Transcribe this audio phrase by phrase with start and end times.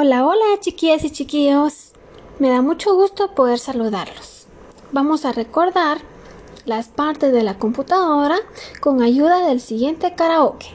[0.00, 1.90] Hola, hola chiquillas y chiquillos.
[2.38, 4.46] Me da mucho gusto poder saludarlos.
[4.92, 5.98] Vamos a recordar
[6.66, 8.36] las partes de la computadora
[8.78, 10.68] con ayuda del siguiente karaoke.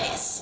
[0.00, 0.39] es.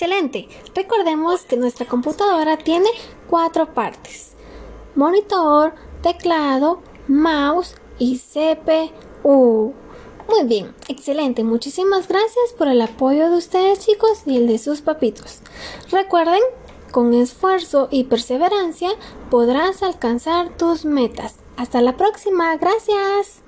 [0.00, 0.48] Excelente.
[0.74, 2.88] Recordemos que nuestra computadora tiene
[3.28, 4.32] cuatro partes.
[4.94, 9.74] Monitor, teclado, mouse y CPU.
[10.26, 11.44] Muy bien, excelente.
[11.44, 15.40] Muchísimas gracias por el apoyo de ustedes chicos y el de sus papitos.
[15.90, 16.40] Recuerden,
[16.92, 18.88] con esfuerzo y perseverancia
[19.30, 21.34] podrás alcanzar tus metas.
[21.58, 22.56] Hasta la próxima.
[22.56, 23.42] Gracias.